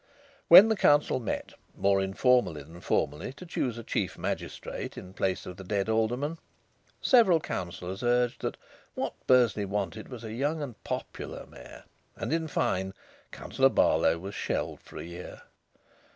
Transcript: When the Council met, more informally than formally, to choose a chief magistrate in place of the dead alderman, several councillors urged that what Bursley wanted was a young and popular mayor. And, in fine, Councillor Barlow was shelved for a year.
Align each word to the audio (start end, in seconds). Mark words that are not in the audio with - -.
When 0.47 0.67
the 0.69 0.75
Council 0.75 1.19
met, 1.19 1.53
more 1.77 2.01
informally 2.01 2.63
than 2.63 2.81
formally, 2.81 3.33
to 3.33 3.45
choose 3.45 3.77
a 3.77 3.83
chief 3.83 4.17
magistrate 4.17 4.97
in 4.97 5.13
place 5.13 5.45
of 5.45 5.57
the 5.57 5.63
dead 5.63 5.89
alderman, 5.89 6.39
several 7.03 7.39
councillors 7.39 8.01
urged 8.01 8.41
that 8.41 8.57
what 8.95 9.13
Bursley 9.27 9.63
wanted 9.63 10.09
was 10.09 10.23
a 10.23 10.33
young 10.33 10.59
and 10.63 10.83
popular 10.83 11.45
mayor. 11.45 11.83
And, 12.15 12.33
in 12.33 12.47
fine, 12.47 12.95
Councillor 13.31 13.69
Barlow 13.69 14.17
was 14.17 14.33
shelved 14.33 14.81
for 14.81 14.97
a 14.97 15.03
year. 15.03 15.43